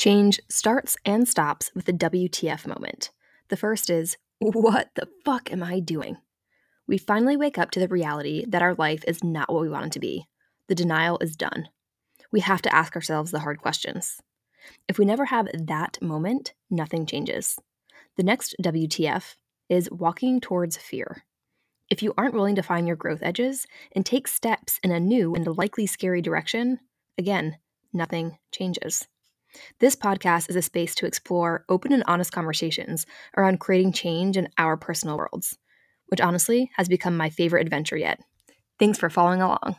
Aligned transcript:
Change 0.00 0.40
starts 0.48 0.96
and 1.04 1.28
stops 1.28 1.72
with 1.74 1.84
the 1.84 1.92
WTF 1.92 2.66
moment. 2.66 3.10
The 3.48 3.56
first 3.58 3.90
is, 3.90 4.16
what 4.38 4.88
the 4.94 5.06
fuck 5.26 5.52
am 5.52 5.62
I 5.62 5.78
doing? 5.78 6.16
We 6.86 6.96
finally 6.96 7.36
wake 7.36 7.58
up 7.58 7.70
to 7.72 7.80
the 7.80 7.86
reality 7.86 8.46
that 8.48 8.62
our 8.62 8.74
life 8.76 9.04
is 9.06 9.22
not 9.22 9.52
what 9.52 9.60
we 9.60 9.68
want 9.68 9.84
it 9.84 9.92
to 9.92 10.00
be. 10.00 10.24
The 10.68 10.74
denial 10.74 11.18
is 11.18 11.36
done. 11.36 11.68
We 12.32 12.40
have 12.40 12.62
to 12.62 12.74
ask 12.74 12.96
ourselves 12.96 13.30
the 13.30 13.40
hard 13.40 13.60
questions. 13.60 14.22
If 14.88 14.96
we 14.96 15.04
never 15.04 15.26
have 15.26 15.48
that 15.52 15.98
moment, 16.00 16.54
nothing 16.70 17.04
changes. 17.04 17.58
The 18.16 18.22
next 18.22 18.54
WTF 18.62 19.34
is 19.68 19.90
walking 19.90 20.40
towards 20.40 20.78
fear. 20.78 21.24
If 21.90 22.02
you 22.02 22.14
aren't 22.16 22.32
willing 22.32 22.54
to 22.54 22.62
find 22.62 22.86
your 22.86 22.96
growth 22.96 23.20
edges 23.22 23.66
and 23.92 24.06
take 24.06 24.28
steps 24.28 24.80
in 24.82 24.92
a 24.92 24.98
new 24.98 25.34
and 25.34 25.46
likely 25.58 25.86
scary 25.86 26.22
direction, 26.22 26.80
again, 27.18 27.58
nothing 27.92 28.38
changes. 28.50 29.06
This 29.78 29.96
podcast 29.96 30.48
is 30.50 30.56
a 30.56 30.62
space 30.62 30.94
to 30.96 31.06
explore 31.06 31.64
open 31.68 31.92
and 31.92 32.04
honest 32.06 32.32
conversations 32.32 33.06
around 33.36 33.60
creating 33.60 33.92
change 33.92 34.36
in 34.36 34.48
our 34.58 34.76
personal 34.76 35.16
worlds, 35.16 35.58
which 36.08 36.20
honestly 36.20 36.70
has 36.76 36.88
become 36.88 37.16
my 37.16 37.30
favorite 37.30 37.62
adventure 37.62 37.96
yet. 37.96 38.20
Thanks 38.78 38.98
for 38.98 39.10
following 39.10 39.42
along. 39.42 39.76